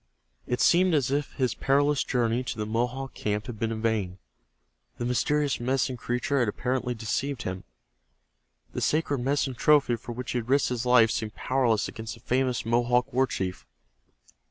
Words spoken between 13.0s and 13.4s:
war